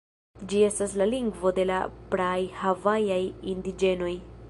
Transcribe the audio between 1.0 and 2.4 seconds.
la lingvo de la praaj